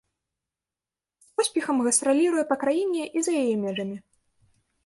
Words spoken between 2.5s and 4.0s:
па краіне і за яе межамі.